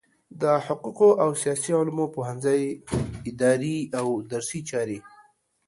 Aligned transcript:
د 0.41 0.43
حقوقو 0.65 1.09
او 1.23 1.29
سیاسي 1.41 1.71
علومو 1.79 2.05
پوهنځی 2.15 2.61
اداري 3.29 3.77
او 3.99 4.07
درسي 4.31 4.61
چارې 4.69 4.99